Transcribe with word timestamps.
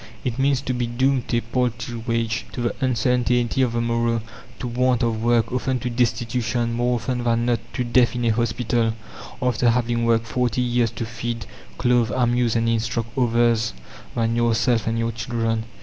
It 0.23 0.39
means 0.39 0.61
to 0.61 0.73
be 0.73 0.87
doomed 0.87 1.27
to 1.27 1.37
a 1.37 1.41
paltry 1.41 1.95
wage, 2.07 2.47
to 2.53 2.61
the 2.61 2.75
uncertainty 2.83 3.61
of 3.61 3.73
the 3.73 3.81
morrow, 3.81 4.23
to 4.57 4.67
want 4.67 5.03
of 5.03 5.21
work, 5.21 5.51
often 5.51 5.77
to 5.81 5.91
destitution, 5.91 6.73
more 6.73 6.95
often 6.95 7.23
than 7.23 7.45
not 7.45 7.59
to 7.73 7.83
death 7.83 8.15
in 8.15 8.25
a 8.25 8.29
hospital, 8.29 8.95
after 9.43 9.69
having 9.69 10.03
worked 10.05 10.25
forty 10.25 10.61
years 10.61 10.89
to 10.89 11.05
feed, 11.05 11.45
clothe, 11.77 12.09
amuse, 12.15 12.55
and 12.55 12.67
instruct 12.67 13.15
others 13.15 13.73
than 14.15 14.35
yourself 14.35 14.87
and 14.87 14.97
your 14.97 15.11
children. 15.11 15.65